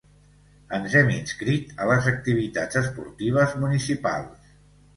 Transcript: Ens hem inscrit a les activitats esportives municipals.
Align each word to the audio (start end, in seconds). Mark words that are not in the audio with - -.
Ens 0.77 0.95
hem 0.99 1.11
inscrit 1.15 1.75
a 1.85 1.91
les 1.91 2.09
activitats 2.13 2.81
esportives 2.83 3.57
municipals. 3.67 4.53